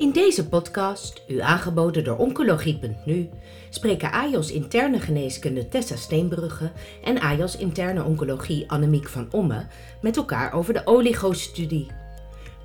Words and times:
In 0.00 0.12
deze 0.12 0.48
podcast, 0.48 1.22
u 1.28 1.40
aangeboden 1.40 2.04
door 2.04 2.16
Oncologie.nu, 2.16 3.28
spreken 3.70 4.12
AJOS 4.12 4.52
interne 4.52 5.00
geneeskunde 5.00 5.68
Tessa 5.68 5.96
Steenbrugge 5.96 6.70
en 7.04 7.20
AJOS 7.20 7.56
interne 7.56 8.04
oncologie 8.04 8.70
Annemiek 8.70 9.08
van 9.08 9.28
Omme 9.30 9.66
met 10.02 10.16
elkaar 10.16 10.52
over 10.52 10.74
de 10.74 10.82
OLIGO-studie. 10.84 11.86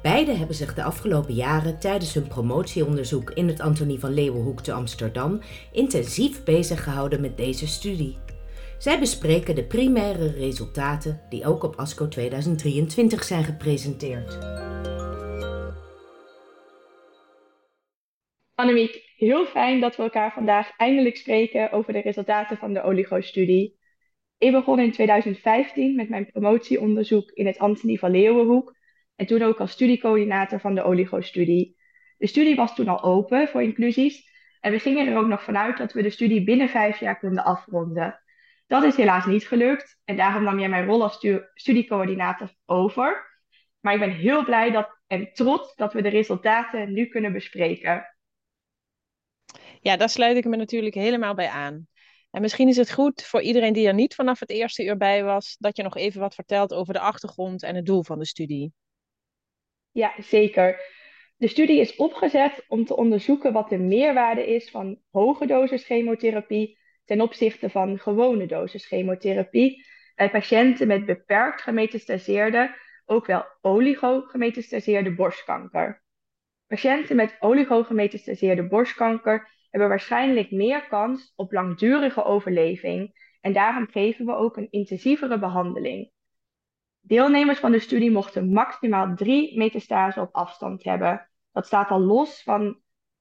Beide 0.02 0.32
hebben 0.32 0.56
zich 0.56 0.74
de 0.74 0.84
afgelopen 0.84 1.34
jaren 1.34 1.80
tijdens 1.80 2.14
hun 2.14 2.28
promotieonderzoek 2.28 3.32
in 3.32 3.48
het 3.48 3.60
Antonie 3.60 4.00
van 4.00 4.14
Leeuwenhoek 4.14 4.62
te 4.62 4.74
Amsterdam 4.74 5.40
intensief 5.72 6.44
bezig 6.44 6.84
gehouden 6.84 7.22
met 7.22 7.38
deze 7.38 7.68
studie. 7.68 8.18
Zij 8.78 9.00
bespreken 9.00 9.56
de 9.56 9.64
primaire 9.64 10.32
resultaten 10.32 11.22
die 11.30 11.46
ook 11.46 11.64
op 11.64 11.76
ASCO 11.76 12.08
2023 12.08 13.24
zijn 13.24 13.44
gepresenteerd. 13.44 14.38
Annemiek, 18.66 19.14
heel 19.16 19.46
fijn 19.46 19.80
dat 19.80 19.96
we 19.96 20.04
elkaar 20.04 20.34
vandaag 20.34 20.72
eindelijk 20.78 21.18
spreken 21.18 21.72
over 21.72 21.94
de 21.94 22.00
resultaten 22.00 22.58
van 22.58 22.74
de 22.74 22.84
OLIGO-studie. 22.84 23.80
Ik 24.38 24.52
begon 24.52 24.80
in 24.80 24.92
2015 24.92 25.96
met 25.96 26.10
mijn 26.10 26.26
promotieonderzoek 26.32 27.32
in 27.32 27.46
het 27.46 27.60
Antonie 27.60 28.00
van 28.00 28.12
Leeuwenhoek 28.12 28.76
en 29.16 29.26
toen 29.26 29.42
ook 29.42 29.60
als 29.60 29.72
studiecoördinator 29.72 30.60
van 30.60 30.76
de 30.76 30.84
OLIGO-studie. 30.84 31.78
De 32.18 32.28
studie 32.28 32.56
was 32.56 32.76
toen 32.76 32.88
al 32.88 33.04
open 33.04 33.48
voor 33.48 33.62
inclusies 33.64 34.30
en 34.60 34.72
we 34.72 34.80
gingen 34.80 35.08
er 35.08 35.18
ook 35.18 35.28
nog 35.28 35.44
vanuit 35.44 35.78
dat 35.78 35.94
we 35.94 36.02
de 36.02 36.10
studie 36.10 36.44
binnen 36.44 36.70
vijf 36.70 37.00
jaar 37.00 37.20
konden 37.20 37.44
afronden. 37.44 38.22
Dat 38.68 38.84
is 38.84 38.96
helaas 38.96 39.26
niet 39.26 39.48
gelukt 39.48 40.02
en 40.06 40.16
daarom 40.16 40.44
nam 40.44 40.60
jij 40.60 40.70
mijn 40.70 40.86
rol 40.86 41.04
als 41.04 41.14
stu 41.14 41.42
studiecoördinator 41.54 42.54
over. 42.66 43.40
Maar 43.80 43.94
ik 43.94 44.00
ben 44.00 44.12
heel 44.12 44.44
blij 44.44 44.72
dat, 44.72 45.00
en 45.08 45.34
trots 45.34 45.76
dat 45.76 45.94
we 45.94 46.02
de 46.02 46.10
resultaten 46.10 46.94
nu 46.94 47.06
kunnen 47.06 47.34
bespreken. 47.34 48.15
Ja, 49.86 49.98
daar 49.98 50.10
sluit 50.10 50.38
ik 50.38 50.46
me 50.46 50.56
natuurlijk 50.56 50.96
helemaal 50.96 51.34
bij 51.34 51.48
aan. 51.48 51.88
En 52.32 52.42
misschien 52.42 52.68
is 52.68 52.78
het 52.78 52.92
goed 52.92 53.24
voor 53.24 53.42
iedereen 53.42 53.74
die 53.74 53.88
er 53.88 53.94
niet 53.94 54.16
vanaf 54.16 54.40
het 54.40 54.50
eerste 54.50 54.84
uur 54.84 54.98
bij 54.98 55.24
was, 55.24 55.56
dat 55.60 55.78
je 55.78 55.84
nog 55.84 55.96
even 55.96 56.20
wat 56.20 56.36
vertelt 56.36 56.74
over 56.74 56.94
de 56.94 57.00
achtergrond 57.00 57.64
en 57.64 57.76
het 57.76 57.86
doel 57.86 58.04
van 58.04 58.20
de 58.20 58.26
studie. 58.26 58.74
Ja, 59.92 60.14
zeker. 60.18 60.82
De 61.36 61.48
studie 61.48 61.80
is 61.80 61.96
opgezet 61.96 62.66
om 62.68 62.86
te 62.86 62.96
onderzoeken 62.96 63.54
wat 63.54 63.70
de 63.70 63.78
meerwaarde 63.78 64.48
is 64.48 64.70
van 64.70 65.00
hoge 65.12 65.46
dosis 65.46 65.84
chemotherapie 65.84 66.78
ten 67.04 67.22
opzichte 67.22 67.70
van 67.70 68.00
gewone 68.00 68.46
dosis 68.46 68.86
chemotherapie 68.86 69.86
bij 70.16 70.30
patiënten 70.30 70.88
met 70.88 71.06
beperkt 71.06 71.62
gemetastaseerde, 71.62 72.76
ook 73.06 73.26
wel 73.26 73.46
oligogemetastaseerde 73.62 75.16
borstkanker. 75.16 76.04
Patiënten 76.68 77.16
met 77.16 77.36
oligogemetastaseerde 77.40 78.68
borstkanker 78.68 79.54
hebben 79.76 79.90
waarschijnlijk 79.90 80.52
meer 80.52 80.88
kans 80.88 81.34
op 81.36 81.52
langdurige 81.52 82.24
overleving 82.24 83.14
en 83.42 83.54
daarom 83.54 83.88
geven 83.88 84.26
we 84.26 84.36
ook 84.36 84.58
een 84.58 84.72
intensievere 84.72 85.40
behandeling. 85.40 86.12
Deelnemers 87.00 87.60
van 87.60 87.72
de 87.72 87.80
studie 87.80 88.12
mochten 88.12 88.52
maximaal 88.52 89.16
drie 89.16 89.58
metastasen 89.58 90.22
op 90.22 90.36
afstand 90.36 90.84
hebben. 90.84 91.30
Dat 91.52 91.66
staat 91.66 91.90
al 91.90 92.00
los 92.00 92.44
van 92.44 92.64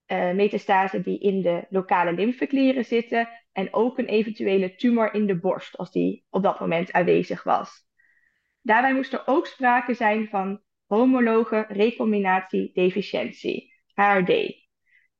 uh, 0.06 0.32
metastasen 0.32 1.02
die 1.02 1.18
in 1.18 1.42
de 1.42 1.66
lokale 1.68 2.12
lymfeklieren 2.12 2.84
zitten 2.84 3.28
en 3.52 3.74
ook 3.74 3.98
een 3.98 4.06
eventuele 4.08 4.74
tumor 4.74 5.14
in 5.14 5.26
de 5.26 5.38
borst 5.38 5.76
als 5.76 5.90
die 5.90 6.24
op 6.30 6.42
dat 6.42 6.60
moment 6.60 6.92
aanwezig 6.92 7.42
was. 7.42 7.86
Daarbij 8.60 8.94
moest 8.94 9.12
er 9.12 9.22
ook 9.26 9.46
sprake 9.46 9.94
zijn 9.94 10.28
van 10.28 10.60
homologe 10.86 11.66
recombinatie 11.68 12.70
deficiëntie, 12.72 13.72
HRD. 13.94 14.63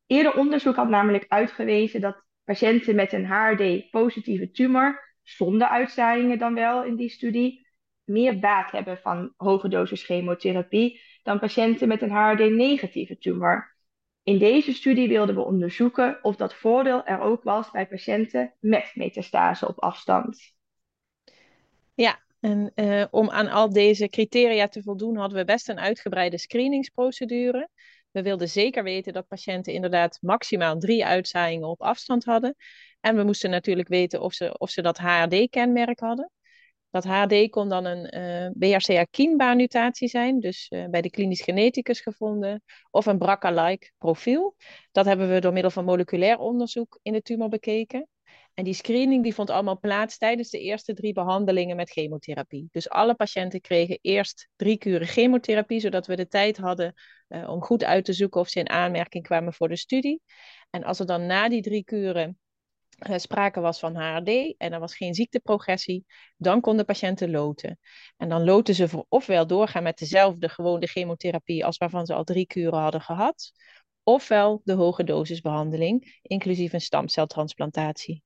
Eerder 0.07 0.37
onderzoek 0.37 0.77
had 0.77 0.89
namelijk 0.89 1.25
uitgewezen 1.29 2.01
dat 2.01 2.25
patiënten 2.45 2.95
met 2.95 3.13
een 3.13 3.27
HRD-positieve 3.27 4.51
tumor, 4.51 5.17
zonder 5.23 5.69
uitzaaiingen 5.69 6.39
dan 6.39 6.55
wel 6.55 6.85
in 6.85 6.97
die 6.97 7.09
studie, 7.09 7.67
meer 8.05 8.39
baat 8.39 8.71
hebben 8.71 8.99
van 8.99 9.35
hoge 9.37 9.69
dosis 9.69 10.05
chemotherapie 10.05 11.01
dan 11.23 11.39
patiënten 11.39 11.89
met 11.89 12.03
een 12.03 12.11
HRD-negatieve 12.11 13.19
tumor. 13.19 13.77
In 14.23 14.39
deze 14.39 14.73
studie 14.73 15.09
wilden 15.09 15.35
we 15.35 15.41
onderzoeken 15.41 16.19
of 16.23 16.37
dat 16.37 16.55
voordeel 16.55 17.05
er 17.05 17.21
ook 17.21 17.43
was 17.43 17.71
bij 17.71 17.87
patiënten 17.87 18.55
met 18.61 18.91
metastase 18.95 19.69
op 19.69 19.79
afstand. 19.79 20.55
Ja, 21.95 22.23
en 22.41 22.73
uh, 22.75 23.05
om 23.11 23.31
aan 23.31 23.49
al 23.49 23.73
deze 23.73 24.09
criteria 24.09 24.69
te 24.69 24.83
voldoen 24.83 25.17
hadden 25.17 25.39
we 25.39 25.45
best 25.45 25.69
een 25.69 25.79
uitgebreide 25.79 26.39
screeningsprocedure. 26.39 27.69
We 28.15 28.23
wilden 28.23 28.49
zeker 28.49 28.83
weten 28.83 29.13
dat 29.13 29.27
patiënten 29.27 29.73
inderdaad 29.73 30.19
maximaal 30.21 30.79
drie 30.79 31.05
uitzaaiingen 31.05 31.69
op 31.69 31.83
afstand 31.83 32.25
hadden. 32.25 32.55
En 33.01 33.17
we 33.17 33.23
moesten 33.23 33.51
natuurlijk 33.51 33.89
weten 33.89 34.21
of 34.21 34.33
ze, 34.35 34.59
of 34.59 34.71
ze 34.71 34.83
dat 34.83 34.99
HRD-kenmerk 34.99 36.01
hadden. 36.01 36.31
Dat 36.91 37.05
HRD 37.05 37.51
kon 37.51 37.69
dan 37.69 37.85
een 37.85 38.17
uh, 38.17 38.51
BRCA-kienbaar-mutatie 38.53 40.09
zijn, 40.09 40.41
dus 40.41 40.71
uh, 40.71 40.87
bij 40.87 41.01
de 41.01 41.11
klinisch 41.11 41.41
geneticus 41.41 42.01
gevonden, 42.01 42.63
of 42.91 43.07
een 43.07 43.19
BRCA-like 43.19 43.93
profiel. 43.99 44.57
Dat 44.93 45.05
hebben 45.05 45.33
we 45.33 45.41
door 45.41 45.53
middel 45.53 45.71
van 45.71 45.85
moleculair 45.85 46.39
onderzoek 46.39 46.99
in 47.03 47.13
de 47.13 47.23
tumor 47.23 47.49
bekeken. 47.49 48.09
En 48.55 48.65
die 48.65 48.75
screening 48.75 49.23
die 49.23 49.35
vond 49.35 49.51
allemaal 49.51 49.79
plaats 49.79 50.19
tijdens 50.19 50.51
de 50.51 50.59
eerste 50.61 50.95
drie 50.95 51.13
behandelingen 51.13 51.77
met 51.77 51.91
chemotherapie. 51.91 52.69
Dus 52.71 52.89
alle 52.89 53.15
patiënten 53.15 53.61
kregen 53.61 53.99
eerst 54.01 54.49
drie 54.57 54.79
kuren 54.79 55.07
chemotherapie, 55.07 55.81
zodat 55.81 56.07
we 56.07 56.17
de 56.17 56.29
tijd 56.29 56.57
hadden 56.57 56.95
uh, 57.35 57.49
om 57.49 57.63
goed 57.63 57.85
uit 57.85 58.05
te 58.05 58.13
zoeken 58.13 58.41
of 58.41 58.49
ze 58.49 58.59
in 58.59 58.71
aanmerking 58.71 59.25
kwamen 59.25 59.53
voor 59.53 59.69
de 59.69 59.77
studie. 59.77 60.23
En 60.71 60.85
als 60.85 60.99
er 60.99 61.07
dan 61.07 61.27
na 61.27 61.49
die 61.49 61.63
drie 61.63 61.85
kuren 61.85 62.39
uh, 63.09 63.17
sprake 63.19 63.61
was 63.61 63.79
van 63.79 63.97
HRD 63.97 64.55
en 64.57 64.73
er 64.73 64.81
was 64.81 64.97
geen 64.97 65.15
ziekteprogressie, 65.15 66.05
dan 66.37 66.61
konden 66.61 66.85
patiënten 66.85 67.31
loten. 67.31 67.79
En 68.17 68.29
dan 68.29 68.45
loten 68.45 68.75
ze 68.75 69.05
ofwel 69.09 69.47
doorgaan 69.47 69.83
met 69.83 69.99
dezelfde 69.99 70.49
gewone 70.49 70.87
chemotherapie 70.87 71.65
als 71.65 71.79
waarvan 71.79 72.07
ze 72.07 72.15
al 72.15 72.25
drie 72.25 72.47
kuren 72.47 72.79
hadden 72.79 73.01
gehad, 73.01 73.53
ofwel 74.03 74.61
de 74.65 74.73
hoge 74.73 75.05
dosisbehandeling, 75.05 76.21
inclusief 76.23 76.73
een 76.73 76.81
stamceltransplantatie. 76.81 78.23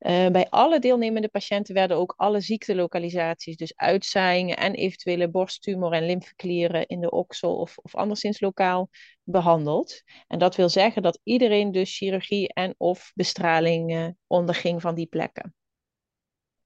Uh, 0.00 0.28
bij 0.28 0.46
alle 0.50 0.78
deelnemende 0.78 1.28
patiënten 1.28 1.74
werden 1.74 1.96
ook 1.96 2.14
alle 2.16 2.40
ziektelokalisaties, 2.40 3.56
dus 3.56 3.76
uitzaaiingen 3.76 4.56
en 4.56 4.74
eventuele 4.74 5.30
borsttumor 5.30 5.92
en 5.92 6.06
lymfeklieren 6.06 6.86
in 6.86 7.00
de 7.00 7.10
oksel 7.10 7.56
of, 7.56 7.78
of 7.78 7.94
anderszins 7.94 8.40
lokaal 8.40 8.88
behandeld. 9.22 10.02
En 10.26 10.38
dat 10.38 10.56
wil 10.56 10.68
zeggen 10.68 11.02
dat 11.02 11.20
iedereen 11.22 11.72
dus 11.72 11.96
chirurgie 11.96 12.52
en 12.52 12.74
of 12.76 13.12
bestraling 13.14 13.92
uh, 13.92 14.06
onderging 14.26 14.80
van 14.80 14.94
die 14.94 15.06
plekken. 15.06 15.54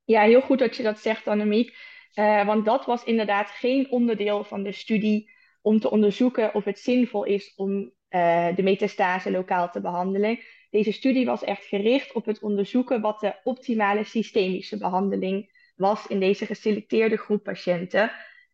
Ja, 0.05 0.23
heel 0.23 0.43
goed 0.43 0.59
dat 0.59 0.77
je 0.77 0.83
dat 0.83 0.99
zegt, 0.99 1.27
Annemiek. 1.27 1.77
Uh, 2.15 2.47
want 2.47 2.65
dat 2.65 2.85
was 2.85 3.05
inderdaad 3.05 3.51
geen 3.51 3.91
onderdeel 3.91 4.45
van 4.45 4.63
de 4.63 4.73
studie 4.73 5.31
om 5.63 5.81
te 5.81 5.91
onderzoeken 5.91 6.55
of 6.55 6.65
het 6.65 6.79
zinvol 6.79 7.25
is 7.25 7.53
om 7.57 7.93
de 8.55 8.63
metastase 8.63 9.31
lokaal 9.31 9.71
te 9.71 9.81
behandelen. 9.81 10.39
Deze 10.75 10.93
studie 10.93 11.27
was 11.27 11.45
echt 11.45 11.65
gericht 11.65 12.13
op 12.13 12.25
het 12.25 12.43
onderzoeken 12.43 13.01
wat 13.01 13.21
de 13.21 13.35
optimale 13.45 14.05
systemische 14.05 14.79
behandeling 14.79 15.71
was 15.77 16.07
in 16.07 16.21
deze 16.21 16.47
geselecteerde 16.47 17.17
groep 17.17 17.43
patiënten. 17.43 18.03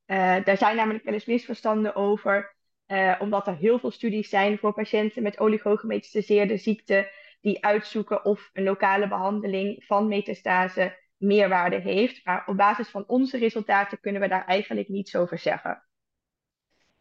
Uh, 0.06 0.44
daar 0.44 0.56
zijn 0.56 0.76
namelijk 0.76 1.04
wel 1.04 1.14
eens 1.14 1.25
misverstanden 1.25 1.94
over, 1.94 2.56
uh, 2.86 3.14
omdat 3.19 3.47
er 3.47 3.56
heel 3.56 3.78
veel 3.78 3.91
studies 3.91 4.28
zijn 4.28 4.59
voor 4.59 4.72
patiënten 4.72 5.22
met 5.22 5.38
oligogemetastaseerde 5.38 6.56
ziekte, 6.56 7.10
die 7.41 7.64
uitzoeken 7.64 8.25
of 8.25 8.50
een 8.53 8.64
lokale 8.64 9.09
behandeling 9.09 9.84
van 9.84 10.09
metastase 10.09 10.98
meerwaarde 11.16 11.78
heeft. 11.78 12.25
Maar 12.25 12.42
op 12.47 12.56
basis 12.56 12.88
van 12.88 13.04
onze 13.06 13.38
resultaten 13.38 14.00
kunnen 14.00 14.20
we 14.20 14.28
daar 14.28 14.47
eigenlijk 14.47 14.88
niets 14.88 15.16
over 15.16 15.38
zeggen. 15.38 15.84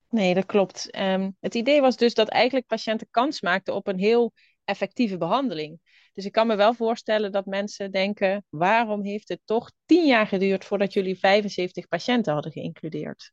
Nee, 0.10 0.34
dat 0.34 0.46
klopt. 0.46 0.98
Um, 1.00 1.36
het 1.40 1.56
idee 1.56 1.82
was 1.82 1.98
dus 1.98 2.14
dat 2.14 2.30
eigenlijk 2.30 2.68
patiënten 2.68 3.08
kans 3.12 3.42
maakten 3.42 3.74
op 3.74 3.88
een 3.88 4.00
heel 4.00 4.34
effectieve 4.70 5.18
behandeling. 5.18 5.80
Dus 6.14 6.26
ik 6.26 6.32
kan 6.32 6.48
me 6.48 6.56
wel 6.56 6.74
voorstellen 6.74 7.32
dat 7.32 7.46
mensen 7.46 7.92
denken: 7.92 8.46
waarom 8.50 9.04
heeft 9.04 9.30
het 9.30 9.42
toch 9.46 9.72
tien 9.86 10.06
jaar 10.06 10.28
geduurd 10.28 10.66
voordat 10.66 10.94
jullie 10.94 11.20
75 11.20 11.88
patiënten 11.88 12.34
hadden 12.34 12.52
geïncludeerd? 12.52 13.32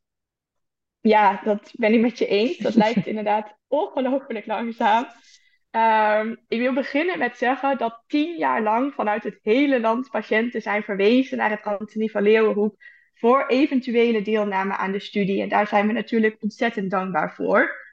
Ja, 1.01 1.41
dat 1.43 1.71
ben 1.75 1.93
ik 1.93 2.01
met 2.01 2.17
je 2.17 2.27
eens. 2.27 2.57
Dat 2.57 2.75
lijkt 2.75 3.07
inderdaad 3.13 3.57
ongelooflijk 3.67 4.45
langzaam. 4.45 5.05
Um, 5.71 6.43
ik 6.47 6.59
wil 6.59 6.73
beginnen 6.73 7.19
met 7.19 7.37
zeggen 7.37 7.77
dat 7.77 8.03
tien 8.07 8.37
jaar 8.37 8.61
lang 8.61 8.93
vanuit 8.93 9.23
het 9.23 9.39
hele 9.41 9.79
land 9.79 10.09
patiënten 10.09 10.61
zijn 10.61 10.83
verwezen 10.83 11.37
naar 11.37 11.49
het 11.49 11.63
Antonie 11.63 12.11
van 12.11 12.21
Leeuwenhoek 12.21 12.75
voor 13.13 13.47
eventuele 13.47 14.21
deelname 14.21 14.75
aan 14.75 14.91
de 14.91 14.99
studie. 14.99 15.41
En 15.41 15.49
daar 15.49 15.67
zijn 15.67 15.87
we 15.87 15.93
natuurlijk 15.93 16.37
ontzettend 16.39 16.91
dankbaar 16.91 17.33
voor. 17.33 17.86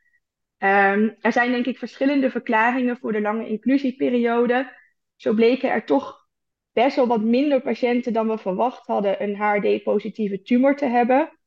Um, 0.65 1.17
er 1.21 1.33
zijn 1.33 1.51
denk 1.51 1.67
ik 1.67 1.79
verschillende 1.79 2.31
verklaringen 2.31 2.97
voor 2.97 3.13
de 3.13 3.21
lange 3.21 3.49
inclusieperiode. 3.49 4.73
Zo 5.17 5.33
bleken 5.33 5.71
er 5.71 5.85
toch 5.85 6.29
best 6.73 6.97
wel 6.97 7.07
wat 7.07 7.23
minder 7.23 7.61
patiënten 7.61 8.13
dan 8.13 8.29
we 8.29 8.39
verwacht 8.39 8.87
hadden 8.87 9.23
een 9.23 9.37
HRD-positieve 9.37 10.43
tumor 10.43 10.77
te 10.77 10.87
hebben. 10.87 11.39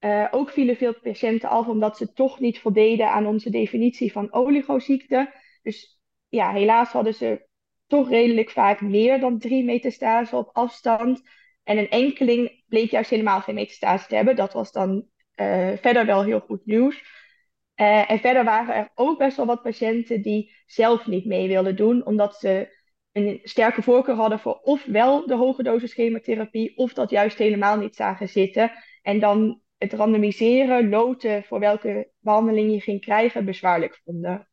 Uh, 0.00 0.28
ook 0.30 0.50
vielen 0.50 0.76
veel 0.76 0.94
patiënten 0.94 1.48
af 1.48 1.66
omdat 1.66 1.96
ze 1.96 2.12
toch 2.12 2.40
niet 2.40 2.60
voldeden 2.60 3.10
aan 3.10 3.26
onze 3.26 3.50
definitie 3.50 4.12
van 4.12 4.32
oligoziekte. 4.32 5.32
Dus 5.62 6.00
ja, 6.28 6.52
helaas 6.52 6.90
hadden 6.90 7.14
ze 7.14 7.46
toch 7.86 8.08
redelijk 8.08 8.50
vaak 8.50 8.80
meer 8.80 9.20
dan 9.20 9.38
drie 9.38 9.64
metastasen 9.64 10.38
op 10.38 10.50
afstand. 10.52 11.22
En 11.64 11.78
een 11.78 11.90
enkeling 11.90 12.64
bleek 12.68 12.90
juist 12.90 13.10
helemaal 13.10 13.40
geen 13.40 13.54
metastase 13.54 14.06
te 14.08 14.14
hebben. 14.14 14.36
Dat 14.36 14.52
was 14.52 14.72
dan 14.72 15.06
uh, 15.36 15.72
verder 15.80 16.06
wel 16.06 16.24
heel 16.24 16.40
goed 16.40 16.66
nieuws. 16.66 17.17
Uh, 17.80 18.10
en 18.10 18.18
verder 18.18 18.44
waren 18.44 18.74
er 18.74 18.90
ook 18.94 19.18
best 19.18 19.36
wel 19.36 19.46
wat 19.46 19.62
patiënten 19.62 20.22
die 20.22 20.54
zelf 20.66 21.06
niet 21.06 21.24
mee 21.24 21.48
wilden 21.48 21.76
doen, 21.76 22.06
omdat 22.06 22.36
ze 22.36 22.76
een 23.12 23.40
sterke 23.42 23.82
voorkeur 23.82 24.14
hadden 24.14 24.38
voor 24.38 24.60
ofwel 24.62 25.26
de 25.26 25.34
hoge 25.34 25.62
dosis 25.62 25.92
chemotherapie, 25.92 26.76
of 26.76 26.92
dat 26.92 27.10
juist 27.10 27.38
helemaal 27.38 27.76
niet 27.76 27.96
zagen 27.96 28.28
zitten. 28.28 28.72
En 29.02 29.20
dan 29.20 29.60
het 29.76 29.92
randomiseren, 29.92 30.88
loten 30.88 31.44
voor 31.44 31.58
welke 31.58 32.10
behandeling 32.18 32.72
je 32.72 32.80
ging 32.80 33.00
krijgen, 33.00 33.44
bezwaarlijk 33.44 34.00
vonden. 34.04 34.48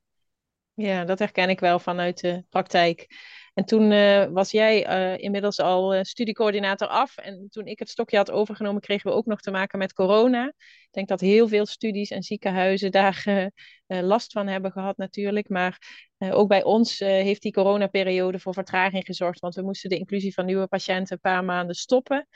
Ja, 0.73 1.05
dat 1.05 1.19
herken 1.19 1.49
ik 1.49 1.59
wel 1.59 1.79
vanuit 1.79 2.21
de 2.21 2.43
praktijk. 2.49 3.07
En 3.55 3.65
toen 3.65 3.91
uh, 3.91 4.25
was 4.25 4.51
jij 4.51 4.87
uh, 4.87 5.23
inmiddels 5.23 5.59
al 5.59 5.95
uh, 5.95 6.01
studiecoördinator 6.01 6.87
af. 6.87 7.17
En 7.17 7.47
toen 7.49 7.65
ik 7.65 7.79
het 7.79 7.89
stokje 7.89 8.17
had 8.17 8.31
overgenomen, 8.31 8.81
kregen 8.81 9.09
we 9.09 9.15
ook 9.15 9.25
nog 9.25 9.41
te 9.41 9.51
maken 9.51 9.79
met 9.79 9.93
corona. 9.93 10.47
Ik 10.47 10.89
denk 10.91 11.07
dat 11.07 11.19
heel 11.19 11.47
veel 11.47 11.65
studies 11.65 12.09
en 12.09 12.23
ziekenhuizen 12.23 12.91
daar 12.91 13.49
last 13.87 14.31
van 14.31 14.47
hebben 14.47 14.71
gehad 14.71 14.97
natuurlijk. 14.97 15.49
Maar 15.49 15.77
ook 16.17 16.47
bij 16.47 16.63
ons 16.63 16.99
heeft 16.99 17.41
die 17.41 17.53
coronaperiode 17.53 18.39
voor 18.39 18.53
vertraging 18.53 19.05
gezorgd. 19.05 19.39
Want 19.39 19.55
we 19.55 19.61
moesten 19.61 19.89
de 19.89 19.97
inclusie 19.97 20.33
van 20.33 20.45
nieuwe 20.45 20.67
patiënten 20.67 21.13
een 21.13 21.31
paar 21.31 21.43
maanden 21.43 21.75
stoppen. 21.75 22.27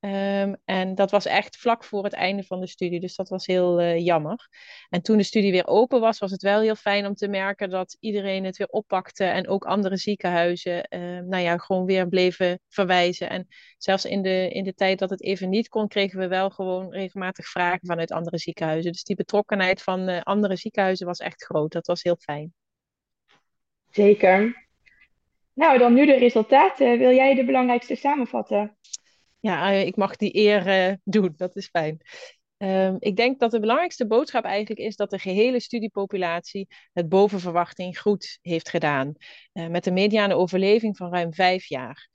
Um, 0.00 0.56
en 0.64 0.94
dat 0.94 1.10
was 1.10 1.26
echt 1.26 1.56
vlak 1.56 1.84
voor 1.84 2.04
het 2.04 2.12
einde 2.12 2.42
van 2.42 2.60
de 2.60 2.66
studie, 2.66 3.00
dus 3.00 3.16
dat 3.16 3.28
was 3.28 3.46
heel 3.46 3.80
uh, 3.80 3.98
jammer. 3.98 4.48
En 4.88 5.02
toen 5.02 5.16
de 5.16 5.22
studie 5.22 5.52
weer 5.52 5.66
open 5.66 6.00
was, 6.00 6.18
was 6.18 6.30
het 6.30 6.42
wel 6.42 6.60
heel 6.60 6.74
fijn 6.74 7.06
om 7.06 7.14
te 7.14 7.28
merken 7.28 7.70
dat 7.70 7.96
iedereen 8.00 8.44
het 8.44 8.56
weer 8.56 8.66
oppakte 8.66 9.24
en 9.24 9.48
ook 9.48 9.64
andere 9.64 9.96
ziekenhuizen, 9.96 10.86
uh, 10.90 11.00
nou 11.00 11.42
ja, 11.42 11.58
gewoon 11.58 11.84
weer 11.84 12.08
bleven 12.08 12.60
verwijzen. 12.68 13.30
En 13.30 13.46
zelfs 13.78 14.04
in 14.04 14.22
de, 14.22 14.48
in 14.50 14.64
de 14.64 14.74
tijd 14.74 14.98
dat 14.98 15.10
het 15.10 15.22
even 15.22 15.48
niet 15.48 15.68
kon, 15.68 15.88
kregen 15.88 16.18
we 16.18 16.28
wel 16.28 16.50
gewoon 16.50 16.92
regelmatig 16.92 17.46
vragen 17.46 17.86
vanuit 17.86 18.12
andere 18.12 18.38
ziekenhuizen. 18.38 18.92
Dus 18.92 19.04
die 19.04 19.16
betrokkenheid 19.16 19.82
van 19.82 20.08
uh, 20.08 20.20
andere 20.20 20.56
ziekenhuizen 20.56 21.06
was 21.06 21.18
echt 21.18 21.44
groot. 21.44 21.72
Dat 21.72 21.86
was 21.86 22.02
heel 22.02 22.16
fijn. 22.20 22.54
Zeker. 23.90 24.66
Nou, 25.52 25.78
dan 25.78 25.94
nu 25.94 26.06
de 26.06 26.18
resultaten. 26.18 26.98
Wil 26.98 27.12
jij 27.12 27.34
de 27.34 27.44
belangrijkste 27.44 27.94
samenvatten? 27.94 28.76
Ja, 29.46 29.72
eh, 29.72 29.86
ik 29.86 29.96
mag 29.96 30.16
die 30.16 30.36
eer 30.36 30.90
uh, 30.90 30.94
doen. 31.04 31.34
Dat 31.36 31.56
is 31.56 31.68
fijn. 31.68 32.00
Um, 32.58 32.96
ik 32.98 33.16
denk 33.16 33.40
dat 33.40 33.50
de 33.50 33.60
belangrijkste 33.60 34.06
boodschap 34.06 34.44
eigenlijk 34.44 34.80
is 34.80 34.96
dat 34.96 35.10
de 35.10 35.18
gehele 35.18 35.60
studiepopulatie 35.60 36.68
het 36.92 37.08
boven 37.08 37.40
verwachting 37.40 37.98
goed 37.98 38.38
heeft 38.42 38.68
gedaan. 38.68 39.12
Uh, 39.52 39.66
met 39.66 39.86
een 39.86 39.92
mediane 39.92 40.34
overleving 40.34 40.96
van 40.96 41.12
ruim 41.12 41.34
vijf 41.34 41.66
jaar. 41.66 42.08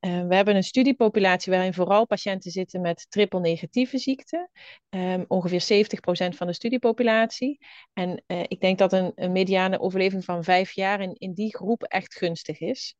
Uh, 0.00 0.26
we 0.26 0.34
hebben 0.34 0.56
een 0.56 0.62
studiepopulatie 0.62 1.52
waarin 1.52 1.74
vooral 1.74 2.06
patiënten 2.06 2.50
zitten 2.50 2.80
met 2.80 3.06
triple-negatieve 3.08 3.98
ziekte. 3.98 4.50
Um, 4.88 5.24
ongeveer 5.28 5.86
70% 6.32 6.36
van 6.36 6.46
de 6.46 6.52
studiepopulatie. 6.52 7.58
En 7.92 8.22
ik 8.26 8.60
denk 8.60 8.78
dat 8.78 8.92
een, 8.92 9.12
een 9.14 9.32
mediane 9.32 9.80
overleving 9.80 10.24
van 10.24 10.44
vijf 10.44 10.72
jaar 10.72 11.00
in, 11.00 11.14
in 11.14 11.32
die 11.34 11.56
groep 11.56 11.82
echt 11.82 12.14
gunstig 12.14 12.60
is. 12.60 12.94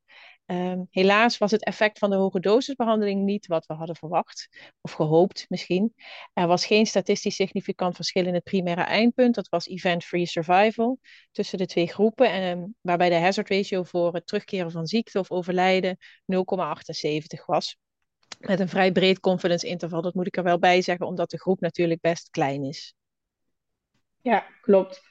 Um, 0.51 0.87
helaas 0.91 1.39
was 1.39 1.51
het 1.51 1.65
effect 1.65 1.99
van 1.99 2.11
de 2.11 2.17
hoge 2.17 2.41
dosisbehandeling 2.41 3.25
niet 3.25 3.47
wat 3.47 3.67
we 3.67 3.75
hadden 3.75 3.97
verwacht, 3.97 4.49
of 4.81 4.93
gehoopt 4.93 5.45
misschien. 5.49 5.95
Er 6.33 6.47
was 6.47 6.67
geen 6.67 6.87
statistisch 6.87 7.35
significant 7.35 7.95
verschil 7.95 8.27
in 8.27 8.35
het 8.35 8.43
primaire 8.43 8.83
eindpunt, 8.83 9.35
dat 9.35 9.49
was 9.49 9.67
event-free 9.67 10.27
survival, 10.27 10.99
tussen 11.33 11.59
de 11.59 11.67
twee 11.67 11.87
groepen, 11.87 12.43
um, 12.43 12.75
waarbij 12.81 13.09
de 13.09 13.15
hazard 13.15 13.49
ratio 13.49 13.83
voor 13.83 14.15
het 14.15 14.27
terugkeren 14.27 14.71
van 14.71 14.87
ziekte 14.87 15.19
of 15.19 15.31
overlijden 15.31 15.97
0,78 16.27 17.45
was. 17.47 17.77
Met 18.39 18.61
een 18.61 18.69
vrij 18.69 18.93
breed 18.93 19.21
confidence 19.21 19.67
interval, 19.67 20.03
dat 20.03 20.15
moet 20.15 20.27
ik 20.27 20.37
er 20.37 20.43
wel 20.43 20.59
bij 20.59 20.83
zeggen, 20.83 21.07
omdat 21.07 21.31
de 21.31 21.39
groep 21.39 21.61
natuurlijk 21.61 22.01
best 22.01 22.31
klein 22.31 22.65
is. 22.65 22.95
Ja, 24.21 24.47
klopt. 24.61 25.08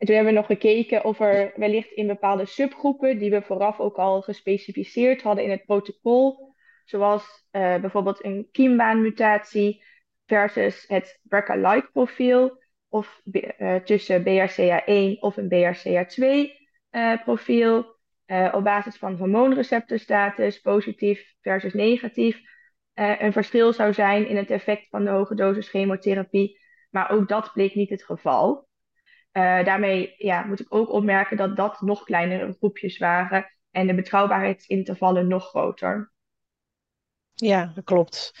En 0.00 0.06
toen 0.06 0.14
hebben 0.14 0.34
we 0.34 0.38
nog 0.38 0.48
gekeken 0.48 1.04
of 1.04 1.20
er 1.20 1.52
wellicht 1.56 1.90
in 1.90 2.06
bepaalde 2.06 2.46
subgroepen, 2.46 3.18
die 3.18 3.30
we 3.30 3.42
vooraf 3.42 3.80
ook 3.80 3.96
al 3.96 4.22
gespecificeerd 4.22 5.22
hadden 5.22 5.44
in 5.44 5.50
het 5.50 5.64
protocol, 5.64 6.54
zoals 6.84 7.46
uh, 7.52 7.76
bijvoorbeeld 7.76 8.24
een 8.24 8.48
kiembaanmutatie 8.52 9.84
versus 10.26 10.84
het 10.88 11.20
BRCA-like 11.22 11.88
profiel, 11.92 12.62
of 12.88 13.22
uh, 13.24 13.74
tussen 13.74 14.22
BRCA1 14.22 15.20
of 15.20 15.36
een 15.36 15.48
BRCA2 15.48 16.22
uh, 16.22 16.50
eh, 16.90 17.22
profiel, 17.22 17.98
op 18.52 18.64
basis 18.64 18.96
van 18.96 19.16
hormoonreceptorstatus, 19.16 20.60
positief 20.60 21.34
versus 21.40 21.72
negatief, 21.72 22.40
een 22.94 23.32
verschil 23.32 23.72
zou 23.72 23.92
zijn 23.92 24.28
in 24.28 24.36
het 24.36 24.50
effect 24.50 24.88
van 24.88 25.04
de 25.04 25.10
hoge 25.10 25.34
dosis 25.34 25.68
chemotherapie. 25.68 26.58
Maar 26.90 27.10
ook 27.10 27.28
dat 27.28 27.52
bleek 27.52 27.74
niet 27.74 27.90
het 27.90 28.04
geval. 28.04 28.68
Uh, 29.32 29.64
daarmee 29.64 30.14
ja, 30.18 30.42
moet 30.44 30.60
ik 30.60 30.74
ook 30.74 30.92
opmerken 30.92 31.36
dat 31.36 31.56
dat 31.56 31.80
nog 31.80 32.04
kleinere 32.04 32.52
groepjes 32.52 32.98
waren 32.98 33.50
en 33.70 33.86
de 33.86 33.94
betrouwbaarheidsintervallen 33.94 35.28
nog 35.28 35.48
groter. 35.48 36.12
Ja, 37.34 37.72
dat 37.74 37.84
klopt. 37.84 38.32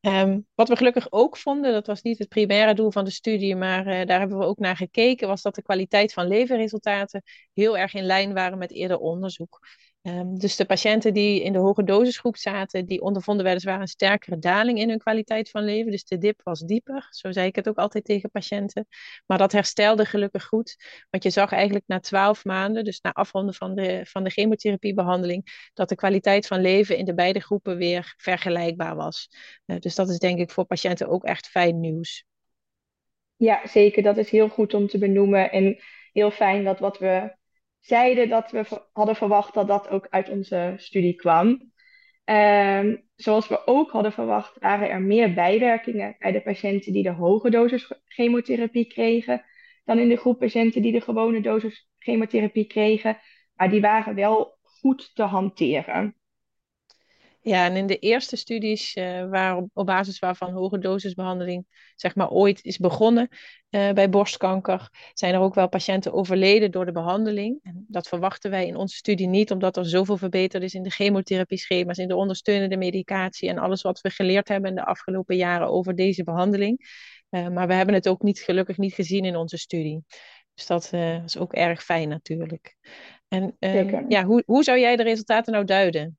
Um, 0.00 0.46
wat 0.54 0.68
we 0.68 0.76
gelukkig 0.76 1.06
ook 1.10 1.36
vonden, 1.36 1.72
dat 1.72 1.86
was 1.86 2.02
niet 2.02 2.18
het 2.18 2.28
primaire 2.28 2.74
doel 2.74 2.90
van 2.90 3.04
de 3.04 3.10
studie, 3.10 3.56
maar 3.56 3.86
uh, 3.86 4.06
daar 4.06 4.18
hebben 4.18 4.38
we 4.38 4.44
ook 4.44 4.58
naar 4.58 4.76
gekeken, 4.76 5.28
was 5.28 5.42
dat 5.42 5.54
de 5.54 5.62
kwaliteit 5.62 6.12
van 6.12 6.26
levenresultaten 6.26 7.22
heel 7.52 7.78
erg 7.78 7.94
in 7.94 8.04
lijn 8.04 8.34
waren 8.34 8.58
met 8.58 8.72
eerder 8.72 8.98
onderzoek. 8.98 9.58
Um, 10.06 10.38
dus 10.38 10.56
de 10.56 10.64
patiënten 10.64 11.14
die 11.14 11.42
in 11.42 11.52
de 11.52 11.58
hoge 11.58 11.84
dosisgroep 11.84 12.36
zaten, 12.36 12.86
die 12.86 13.00
ondervonden 13.00 13.44
weliswaar 13.44 13.80
een 13.80 13.86
sterkere 13.86 14.38
daling 14.38 14.78
in 14.78 14.88
hun 14.88 14.98
kwaliteit 14.98 15.50
van 15.50 15.64
leven. 15.64 15.90
Dus 15.90 16.04
de 16.04 16.18
dip 16.18 16.40
was 16.42 16.60
dieper, 16.60 17.06
zo 17.10 17.32
zei 17.32 17.46
ik 17.46 17.56
het 17.56 17.68
ook 17.68 17.78
altijd 17.78 18.04
tegen 18.04 18.30
patiënten. 18.30 18.86
Maar 19.26 19.38
dat 19.38 19.52
herstelde 19.52 20.04
gelukkig 20.04 20.44
goed, 20.44 20.76
want 21.10 21.22
je 21.22 21.30
zag 21.30 21.52
eigenlijk 21.52 21.84
na 21.86 22.00
twaalf 22.00 22.44
maanden, 22.44 22.84
dus 22.84 23.00
na 23.00 23.12
afronden 23.12 23.54
van 23.54 23.74
de, 23.74 24.00
van 24.04 24.24
de 24.24 24.30
chemotherapiebehandeling, 24.30 25.70
dat 25.74 25.88
de 25.88 25.94
kwaliteit 25.94 26.46
van 26.46 26.60
leven 26.60 26.96
in 26.96 27.04
de 27.04 27.14
beide 27.14 27.40
groepen 27.40 27.76
weer 27.76 28.14
vergelijkbaar 28.16 28.96
was. 28.96 29.28
Uh, 29.66 29.78
dus 29.78 29.94
dat 29.94 30.08
is 30.08 30.18
denk 30.18 30.38
ik 30.38 30.50
voor 30.50 30.64
patiënten 30.64 31.08
ook 31.08 31.24
echt 31.24 31.48
fijn 31.48 31.80
nieuws. 31.80 32.24
Ja, 33.36 33.66
zeker. 33.66 34.02
Dat 34.02 34.16
is 34.16 34.30
heel 34.30 34.48
goed 34.48 34.74
om 34.74 34.86
te 34.86 34.98
benoemen 34.98 35.50
en 35.50 35.78
heel 36.12 36.30
fijn 36.30 36.64
dat 36.64 36.78
wat 36.78 36.98
we 36.98 37.35
zeiden 37.86 38.28
dat 38.28 38.50
we 38.50 38.64
hadden 38.92 39.16
verwacht 39.16 39.54
dat 39.54 39.66
dat 39.68 39.88
ook 39.88 40.06
uit 40.10 40.28
onze 40.28 40.74
studie 40.76 41.14
kwam. 41.14 41.72
Um, 42.24 43.04
zoals 43.16 43.48
we 43.48 43.66
ook 43.66 43.90
hadden 43.90 44.12
verwacht, 44.12 44.58
waren 44.58 44.90
er 44.90 45.00
meer 45.00 45.34
bijwerkingen 45.34 46.16
bij 46.18 46.32
de 46.32 46.42
patiënten 46.42 46.92
die 46.92 47.02
de 47.02 47.10
hoge 47.10 47.50
dosis 47.50 47.92
chemotherapie 48.04 48.86
kregen, 48.86 49.44
dan 49.84 49.98
in 49.98 50.08
de 50.08 50.16
groep 50.16 50.38
patiënten 50.38 50.82
die 50.82 50.92
de 50.92 51.00
gewone 51.00 51.40
dosis 51.40 51.90
chemotherapie 51.98 52.66
kregen. 52.66 53.18
Maar 53.54 53.70
die 53.70 53.80
waren 53.80 54.14
wel 54.14 54.58
goed 54.62 55.14
te 55.14 55.22
hanteren. 55.22 56.14
Ja, 57.46 57.64
en 57.64 57.76
in 57.76 57.86
de 57.86 57.98
eerste 57.98 58.36
studies 58.36 58.96
uh, 58.96 59.28
waar 59.28 59.56
op, 59.56 59.86
basis 59.86 60.18
waarvan 60.18 60.52
hoge 60.52 60.78
dosisbehandeling 60.78 61.66
zeg 61.94 62.14
maar 62.14 62.30
ooit 62.30 62.64
is 62.64 62.78
begonnen 62.78 63.28
uh, 63.70 63.92
bij 63.92 64.08
borstkanker, 64.08 64.90
zijn 65.14 65.34
er 65.34 65.40
ook 65.40 65.54
wel 65.54 65.68
patiënten 65.68 66.12
overleden 66.12 66.70
door 66.70 66.84
de 66.84 66.92
behandeling. 66.92 67.58
En 67.62 67.84
dat 67.88 68.08
verwachten 68.08 68.50
wij 68.50 68.66
in 68.66 68.76
onze 68.76 68.96
studie 68.96 69.26
niet, 69.26 69.50
omdat 69.50 69.76
er 69.76 69.86
zoveel 69.86 70.16
verbeterd 70.16 70.62
is 70.62 70.74
in 70.74 70.82
de 70.82 70.90
chemotherapie-schema's, 70.90 71.98
in 71.98 72.08
de 72.08 72.16
ondersteunende 72.16 72.76
medicatie 72.76 73.48
en 73.48 73.58
alles 73.58 73.82
wat 73.82 74.00
we 74.00 74.10
geleerd 74.10 74.48
hebben 74.48 74.70
in 74.70 74.76
de 74.76 74.84
afgelopen 74.84 75.36
jaren 75.36 75.68
over 75.68 75.94
deze 75.94 76.24
behandeling. 76.24 76.80
Uh, 77.30 77.48
maar 77.48 77.66
we 77.66 77.74
hebben 77.74 77.94
het 77.94 78.08
ook 78.08 78.22
niet, 78.22 78.38
gelukkig 78.38 78.76
niet 78.76 78.94
gezien 78.94 79.24
in 79.24 79.36
onze 79.36 79.58
studie. 79.58 80.04
Dus 80.54 80.66
dat 80.66 80.92
is 81.24 81.38
ook 81.38 81.52
erg 81.52 81.84
fijn 81.84 82.08
natuurlijk. 82.08 82.76
En 83.28 83.56
ja, 84.08 84.24
hoe, 84.24 84.42
hoe 84.46 84.64
zou 84.64 84.78
jij 84.78 84.96
de 84.96 85.02
resultaten 85.02 85.52
nou 85.52 85.64
duiden? 85.64 86.18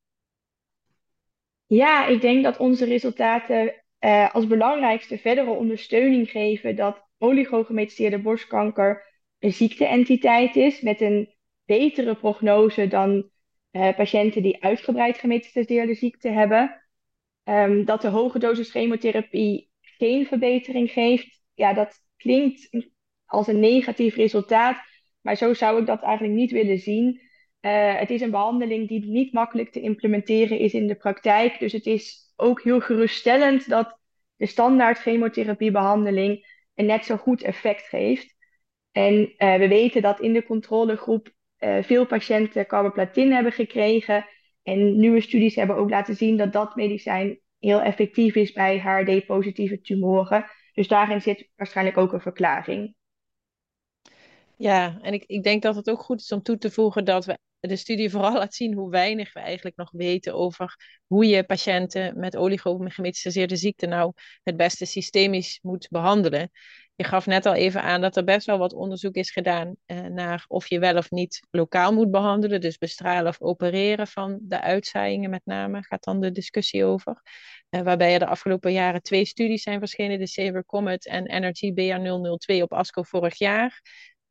Ja, 1.68 2.08
ik 2.08 2.22
denk 2.22 2.44
dat 2.44 2.58
onze 2.58 2.86
resultaten 2.86 3.84
uh, 4.00 4.34
als 4.34 4.48
belangrijkste 4.48 5.18
verdere 5.18 5.50
ondersteuning 5.50 6.30
geven 6.30 6.76
dat 6.76 7.06
oligogemetastaseerde 7.18 8.20
borstkanker 8.22 9.06
een 9.40 9.54
ziekteentiteit 9.54 10.56
is 10.56 10.82
met 10.82 11.02
een 11.02 11.34
betere 11.66 12.16
prognose 12.16 12.88
dan 12.88 13.30
uh, 13.72 13.96
patiënten 13.96 14.42
die 14.42 14.64
uitgebreid 14.64 15.18
gemetastaseerde 15.18 15.94
ziekte 15.94 16.30
hebben. 16.30 16.82
Um, 17.44 17.86
dat 17.86 18.02
de 18.02 18.08
hoge 18.08 18.40
dosis 18.40 18.72
chemotherapie 18.72 19.72
geen 19.82 20.26
verbetering 20.26 20.92
geeft, 20.92 21.42
ja, 21.54 21.74
dat 21.74 21.96
klinkt 22.18 22.70
als 23.26 23.48
een 23.48 23.60
negatief 23.60 24.16
resultaat, 24.16 24.78
maar 25.22 25.36
zo 25.36 25.54
zou 25.54 25.80
ik 25.80 25.86
dat 25.86 26.02
eigenlijk 26.02 26.36
niet 26.36 26.52
willen 26.52 26.80
zien. 26.80 27.22
Uh, 27.68 28.00
het 28.00 28.10
is 28.10 28.22
een 28.22 28.32
behandeling 28.32 28.88
die 28.88 29.06
niet 29.06 29.34
makkelijk 29.34 29.72
te 29.72 29.82
implementeren 29.82 30.60
is 30.60 30.74
in 30.74 30.88
de 30.88 30.96
praktijk. 30.96 31.60
Dus 31.60 31.72
het 31.72 31.86
is 31.86 32.34
ook 32.36 32.62
heel 32.62 32.80
geruststellend 32.80 33.70
dat 33.70 34.00
de 34.36 34.46
standaard 34.46 34.98
chemotherapiebehandeling 34.98 36.46
een 36.76 36.86
net 36.86 37.06
zo 37.06 37.18
goed 37.18 37.42
effect 37.42 37.82
geeft. 37.88 38.36
En 38.92 39.14
uh, 39.14 39.56
we 39.56 39.68
weten 39.68 40.02
dat 40.02 40.20
in 40.20 40.34
de 40.34 40.44
controlegroep 40.44 41.32
uh, 41.60 41.84
veel 41.84 42.06
patiënten 42.06 42.68
carboplatin 42.68 43.32
hebben 43.32 43.52
gekregen. 43.52 44.26
En 44.64 45.00
nieuwe 45.00 45.22
studies 45.22 45.56
hebben 45.56 45.76
ook 45.76 45.90
laten 45.90 46.16
zien 46.16 46.38
dat 46.38 46.54
dat 46.54 46.76
medicijn 46.76 47.40
heel 47.60 47.82
effectief 47.82 48.36
is 48.36 48.52
bij 48.52 48.80
HRD-positieve 48.80 49.82
tumoren. 49.82 50.46
Dus 50.74 50.88
daarin 50.88 51.22
zit 51.22 51.50
waarschijnlijk 51.56 51.98
ook 51.98 52.14
een 52.14 52.22
verklaring. 52.22 52.96
Ja, 54.56 55.00
en 55.02 55.14
ik, 55.14 55.24
ik 55.26 55.44
denk 55.44 55.62
dat 55.62 55.76
het 55.76 55.90
ook 55.90 56.02
goed 56.02 56.20
is 56.20 56.32
om 56.32 56.42
toe 56.42 56.58
te 56.58 56.72
voegen 56.72 57.06
dat 57.06 57.26
we 57.26 57.38
de 57.68 57.76
studie 57.76 58.10
vooral 58.10 58.34
laat 58.34 58.54
zien 58.54 58.74
hoe 58.74 58.90
weinig 58.90 59.34
we 59.34 59.40
eigenlijk 59.40 59.76
nog 59.76 59.92
weten 59.92 60.34
over 60.34 60.76
hoe 61.08 61.26
je 61.26 61.44
patiënten 61.44 62.20
met 62.20 62.36
oligogemetastaseerde 62.36 63.56
ziekte 63.56 63.86
nou 63.86 64.14
het 64.44 64.58
beste 64.58 64.86
systemisch 64.86 65.60
moet 65.62 65.88
behandelen. 65.90 66.52
Je 66.98 67.04
gaf 67.04 67.26
net 67.26 67.46
al 67.46 67.54
even 67.54 67.82
aan 67.82 68.02
dat 68.02 68.18
er 68.18 68.24
best 68.24 68.46
wel 68.46 68.58
wat 68.58 68.74
onderzoek 68.74 69.16
is 69.16 69.32
gedaan 69.32 69.76
eh, 69.86 70.06
naar 70.06 70.46
of 70.48 70.68
je 70.68 70.80
wel 70.80 70.98
of 70.98 71.12
niet 71.12 71.48
lokaal 71.52 71.94
moet 71.94 72.12
behandelen, 72.12 72.62
dus 72.62 72.78
bestralen 72.78 73.28
of 73.28 73.42
opereren 73.42 74.08
van 74.08 74.40
de 74.42 74.62
uitzaaiingen 74.62 75.30
met 75.30 75.42
name, 75.46 75.84
gaat 75.84 76.04
dan 76.04 76.22
de 76.22 76.32
discussie 76.32 76.86
over. 76.86 77.22
Uh, 77.70 77.82
waarbij 77.82 78.14
er 78.14 78.20
de 78.20 78.26
afgelopen 78.26 78.72
jaren 78.72 79.02
twee 79.02 79.26
studies 79.26 79.64
zijn 79.64 79.80
verschenen, 79.80 80.20
de 80.20 80.28
Saber 80.28 80.66
Comet 80.66 81.08
en 81.08 81.28
Energy 81.28 81.72
BR002 81.72 82.62
op 82.62 82.74
ASCO 82.74 83.04
vorig 83.04 83.38
jaar. 83.38 83.82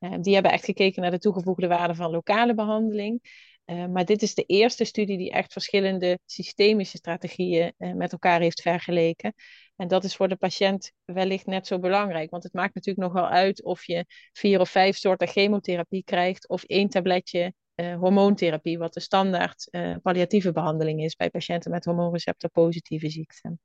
Uh, 0.01 0.15
die 0.21 0.35
hebben 0.35 0.53
echt 0.53 0.65
gekeken 0.65 1.03
naar 1.03 1.11
de 1.11 1.19
toegevoegde 1.19 1.67
waarde 1.67 1.95
van 1.95 2.11
lokale 2.11 2.55
behandeling. 2.55 3.21
Uh, 3.67 3.87
maar 3.87 4.05
dit 4.05 4.23
is 4.23 4.35
de 4.35 4.45
eerste 4.45 4.85
studie 4.85 5.19
die 5.19 5.31
echt 5.31 5.53
verschillende 5.53 6.19
systemische 6.25 6.97
strategieën 6.97 7.75
uh, 7.79 7.93
met 7.93 8.13
elkaar 8.13 8.41
heeft 8.41 8.63
vergeleken. 8.63 9.35
En 9.77 9.89
dat 9.89 10.05
is 10.05 10.17
voor 10.17 10.29
de 10.29 10.37
patiënt 10.37 10.93
wellicht 11.05 11.47
net 11.47 11.67
zo 11.67 11.79
belangrijk. 11.79 12.31
Want 12.31 12.43
het 12.43 12.53
maakt 12.53 12.75
natuurlijk 12.75 13.07
nogal 13.07 13.29
uit 13.29 13.65
of 13.65 13.85
je 13.85 14.05
vier 14.33 14.61
of 14.61 14.71
vijf 14.71 14.97
soorten 14.97 15.29
chemotherapie 15.29 16.05
krijgt 16.05 16.49
of 16.49 16.63
één 16.63 16.89
tabletje 16.89 17.55
hormoontherapie, 17.77 18.79
wat 18.79 18.95
de 18.95 19.01
standaard 19.01 19.69
palliatieve 20.03 20.53
behandeling 20.53 21.03
is 21.03 21.15
bij 21.15 21.31
patiënten 21.31 21.71
met 21.71 21.85
hormoonreceptor-positieve 21.85 23.11
ziekte. 23.11 23.59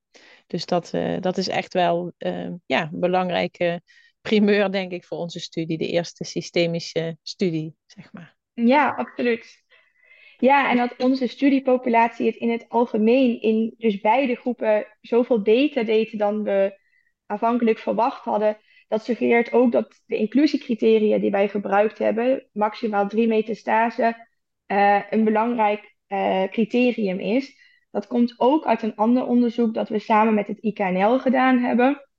Dus 0.48 0.66
dat, 0.66 0.92
dat 1.20 1.38
is 1.38 1.48
echt 1.48 1.74
wel 1.74 2.14
ja, 2.66 2.90
een 2.92 3.00
belangrijke 3.00 3.82
primeur, 4.22 4.72
denk 4.72 4.92
ik, 4.92 5.06
voor 5.06 5.18
onze 5.18 5.40
studie. 5.40 5.78
De 5.78 5.88
eerste 5.88 6.24
systemische 6.24 7.18
studie, 7.24 7.76
zeg 7.86 8.14
maar. 8.14 8.36
Ja, 8.54 8.90
absoluut. 8.90 9.64
Ja, 10.38 10.70
en 10.70 10.78
dat 10.78 10.96
onze 10.98 11.28
studiepopulatie 11.28 12.26
het 12.26 12.36
in 12.36 12.52
het 12.52 12.66
algemeen 12.70 13.42
in 13.42 13.74
dus 13.78 14.00
beide 14.00 14.36
groepen 14.36 14.88
zoveel 15.02 15.42
beter 15.42 15.86
deed 15.86 16.18
dan 16.18 16.44
we 16.44 16.80
aanvankelijk 17.26 17.78
verwacht 17.78 18.24
hadden. 18.24 18.58
Dat 18.88 19.04
suggereert 19.04 19.54
ook 19.54 19.72
dat 19.72 20.02
de 20.06 20.16
inclusiecriteria 20.16 21.18
die 21.18 21.32
wij 21.32 21.50
gebruikt 21.50 21.98
hebben, 21.98 22.48
maximaal 22.54 23.08
drie 23.08 23.28
metastase, 23.28 24.28
uh, 24.68 25.02
een 25.10 25.24
belangrijk 25.24 25.96
uh, 26.08 26.44
criterium 26.44 27.20
is. 27.20 27.60
Dat 27.92 28.08
komt 28.08 28.34
ook 28.38 28.66
uit 28.66 28.82
een 28.82 28.96
ander 28.96 29.26
onderzoek 29.26 29.74
dat 29.74 29.90
we 29.90 30.00
samen 30.00 30.34
met 30.34 30.48
het 30.48 30.60
IKNL 30.60 31.20
gedaan 31.20 31.58
hebben. 31.58 32.10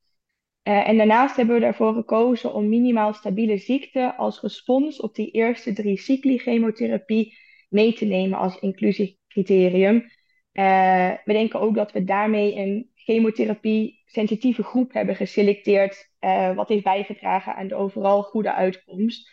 Uh, 0.64 0.88
en 0.88 0.96
daarnaast 0.96 1.36
hebben 1.36 1.60
we 1.60 1.66
ervoor 1.66 1.94
gekozen 1.94 2.54
om 2.54 2.68
minimaal 2.68 3.12
stabiele 3.12 3.56
ziekte 3.56 4.14
als 4.16 4.40
respons 4.40 5.00
op 5.00 5.14
die 5.14 5.30
eerste 5.30 5.72
drie 5.72 5.98
cycli 5.98 6.38
chemotherapie 6.38 7.36
mee 7.68 7.92
te 7.92 8.04
nemen 8.04 8.38
als 8.38 8.58
inclusiecriterium. 8.58 9.94
Uh, 10.52 11.10
we 11.24 11.32
denken 11.32 11.60
ook 11.60 11.74
dat 11.74 11.92
we 11.92 12.04
daarmee 12.04 12.56
een 12.56 12.90
chemotherapie-sensitieve 12.94 14.62
groep 14.62 14.92
hebben 14.92 15.16
geselecteerd, 15.16 16.10
uh, 16.20 16.54
wat 16.54 16.68
heeft 16.68 16.84
bijgedragen 16.84 17.54
aan 17.54 17.68
de 17.68 17.74
overal 17.74 18.22
goede 18.22 18.54
uitkomst. 18.54 19.30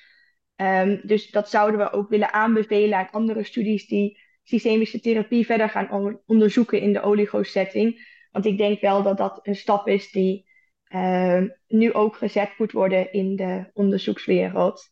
Um, 0.55 1.01
dus 1.03 1.31
dat 1.31 1.49
zouden 1.49 1.79
we 1.79 1.91
ook 1.91 2.09
willen 2.09 2.33
aanbevelen 2.33 2.97
aan 2.97 3.09
andere 3.11 3.43
studies 3.43 3.87
die 3.87 4.19
systemische 4.43 4.99
therapie 4.99 5.45
verder 5.45 5.69
gaan 5.69 6.19
onderzoeken 6.25 6.81
in 6.81 6.93
de 6.93 7.01
oligo-setting. 7.01 8.17
Want 8.31 8.45
ik 8.45 8.57
denk 8.57 8.81
wel 8.81 9.03
dat 9.03 9.17
dat 9.17 9.39
een 9.43 9.55
stap 9.55 9.87
is 9.87 10.11
die 10.11 10.48
uh, 10.89 11.43
nu 11.67 11.93
ook 11.93 12.15
gezet 12.15 12.57
moet 12.57 12.71
worden 12.71 13.13
in 13.13 13.35
de 13.35 13.69
onderzoekswereld. 13.73 14.91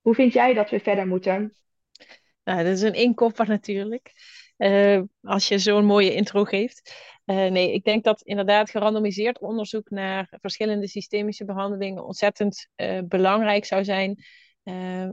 Hoe 0.00 0.14
vind 0.14 0.32
jij 0.32 0.54
dat 0.54 0.70
we 0.70 0.80
verder 0.80 1.06
moeten? 1.06 1.56
Nou, 2.44 2.64
dat 2.64 2.72
is 2.72 2.82
een 2.82 2.94
inkopper 2.94 3.48
natuurlijk. 3.48 4.12
Uh, 4.56 5.00
als 5.22 5.48
je 5.48 5.58
zo'n 5.58 5.84
mooie 5.84 6.14
intro 6.14 6.44
geeft. 6.44 6.94
Uh, 7.24 7.50
nee, 7.50 7.72
ik 7.72 7.84
denk 7.84 8.04
dat 8.04 8.22
inderdaad 8.22 8.70
gerandomiseerd 8.70 9.40
onderzoek 9.40 9.90
naar 9.90 10.36
verschillende 10.40 10.88
systemische 10.88 11.44
behandelingen 11.44 12.04
ontzettend 12.04 12.68
uh, 12.76 12.98
belangrijk 13.04 13.64
zou 13.64 13.84
zijn. 13.84 14.24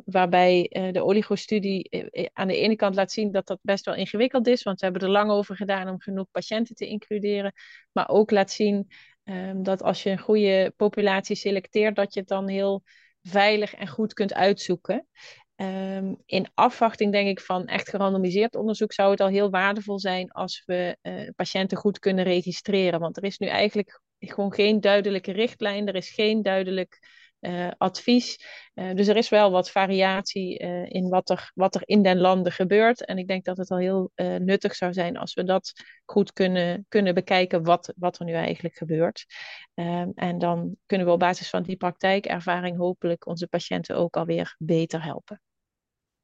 waarbij 0.06 0.70
de 0.92 1.04
oligo-studie 1.04 1.90
aan 2.34 2.48
de 2.48 2.58
ene 2.58 2.76
kant 2.76 2.96
laat 2.96 3.12
zien 3.12 3.32
dat 3.32 3.48
dat 3.48 3.60
best 3.62 3.86
wel 3.86 3.96
ingewikkeld 3.96 4.48
is, 4.48 4.64
want 4.64 4.80
we 4.80 4.86
hebben 4.86 5.04
er 5.04 5.14
lang 5.14 5.32
over 5.32 5.56
gedaan 5.56 5.90
om 5.90 6.02
genoeg 6.02 6.32
patiënten 6.32 6.76
te 6.76 6.88
includeren. 6.88 7.54
Maar 7.92 8.10
ook 8.10 8.32
laat 8.32 8.52
zien 8.52 8.88
um, 9.30 9.64
dat 9.64 9.84
als 9.84 10.04
je 10.04 10.10
een 10.10 10.20
goede 10.20 10.74
populatie 10.76 11.36
selecteert, 11.36 11.96
dat 11.96 12.14
je 12.14 12.20
het 12.20 12.30
dan 12.30 12.48
heel 12.48 12.84
veilig 13.22 13.74
en 13.74 13.88
goed 13.88 14.14
kunt 14.14 14.34
uitzoeken. 14.34 15.08
Um, 15.56 16.22
in 16.26 16.52
afwachting, 16.54 17.12
denk 17.12 17.28
ik, 17.28 17.40
van 17.40 17.68
echt 17.68 17.90
gerandomiseerd 17.90 18.56
onderzoek 18.56 18.94
zou 18.94 19.12
het 19.12 19.20
al 19.20 19.28
heel 19.28 19.50
waardevol 19.50 20.00
zijn 20.00 20.32
als 20.32 20.64
we 20.66 20.98
uh, 21.02 21.30
patiënten 21.36 21.78
goed 21.78 22.00
kunnen 22.00 22.24
registreren. 22.24 23.00
Want 23.00 23.18
er 23.18 23.24
is 23.24 23.38
nu 23.38 23.48
eigenlijk 23.48 24.02
gewoon 24.20 24.54
geen 24.54 24.82
duidelijke 24.82 25.32
richtlijn, 25.32 25.88
er 25.88 25.96
is 25.96 26.10
geen 26.10 26.42
duidelijk 26.42 27.00
uh, 27.42 27.68
advies. 27.78 28.46
Uh, 28.76 28.94
dus 28.94 29.08
er 29.08 29.16
is 29.16 29.30
wel 29.30 29.52
wat 29.52 29.72
variatie 29.72 30.64
uh, 30.64 30.90
in 30.90 31.10
wat 31.10 31.30
er, 31.30 31.52
wat 31.54 31.76
er 31.76 31.82
in 31.86 32.02
den 32.02 32.18
landen 32.18 32.52
gebeurt. 32.52 33.06
En 33.06 33.18
ik 33.18 33.28
denk 33.28 33.46
dat 33.46 33.58
het 33.58 33.72
al 33.72 33.78
heel 33.78 34.12
nuttig 34.16 34.76
zou 34.76 34.94
zijn 34.94 35.18
als 35.18 35.34
we 35.34 35.44
dat 35.44 35.72
goed 36.06 36.34
kunnen, 36.34 36.86
kunnen 36.90 37.14
bekijken, 37.14 37.64
wat, 37.64 37.94
wat 37.98 38.20
er 38.20 38.26
nu 38.26 38.34
eigenlijk 38.34 38.76
gebeurt. 38.76 39.26
Ehm, 39.74 40.10
en 40.16 40.38
dan 40.38 40.76
kunnen 40.86 41.08
we 41.08 41.14
op 41.14 41.20
basis 41.20 41.50
van 41.50 41.64
die 41.64 41.78
praktijkervaring 41.78 42.78
hopelijk 42.78 43.28
onze 43.28 43.48
patiënten 43.48 43.96
ook 43.96 44.18
alweer 44.18 44.56
beter 44.58 45.04
helpen. 45.04 45.42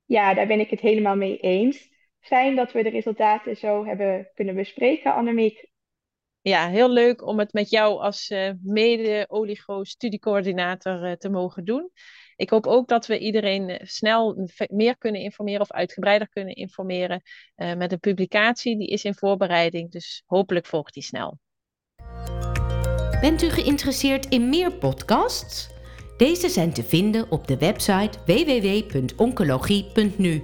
Ja, 0.05 0.34
daar 0.34 0.48
ben 0.48 0.60
ik 0.60 0.69
het 0.69 0.79
helemaal 0.79 1.15
mee 1.15 1.38
eens. 1.38 1.89
Fijn 2.19 2.55
dat 2.55 2.72
we 2.72 2.84
de 2.84 2.89
resultaten 2.89 3.57
zo 3.57 3.86
hebben 3.86 4.31
kunnen 4.34 4.55
bespreken, 4.55 5.13
Annemiek. 5.13 5.74
Ja, 6.48 6.70
heel 6.70 6.90
leuk 6.90 7.28
om 7.28 7.40
het 7.40 7.54
met 7.54 7.70
jou 7.70 8.00
als 8.00 8.30
uh, 8.30 8.52
mede-oligo-studiecoördinator 8.62 11.10
uh, 11.10 11.12
te 11.12 11.30
mogen 11.30 11.66
doen. 11.66 11.92
Ik 12.36 12.50
hoop 12.50 12.68
ook 12.68 12.88
dat 12.88 13.06
we 13.06 13.20
iedereen 13.20 13.70
eh, 13.70 13.88
snel 13.88 14.50
meer 14.68 14.98
kunnen 14.98 15.22
informeren 15.22 15.62
of 15.62 15.72
uitgebreider 15.72 16.30
kunnen 16.30 16.56
informeren 16.56 17.22
met 17.56 17.92
een 17.92 18.00
publicatie. 18.00 18.78
Die 18.78 18.88
is 18.88 19.04
in 19.04 19.16
voorbereiding, 19.16 19.92
dus 19.92 20.24
hopelijk 20.25 20.66
volgt 20.66 20.94
die 20.94 21.04
snel. 21.04 21.40
Bent 23.22 23.42
u 23.42 23.50
geïnteresseerd 23.50 24.25
in 24.25 24.50
meer 24.50 24.74
podcasts? 24.74 25.70
Deze 26.18 26.50
zijn 26.50 26.74
te 26.74 26.84
vinden 26.84 27.32
op 27.32 27.48
de 27.48 27.58
website 27.58 28.20
www.oncologie.nu. 28.25 30.44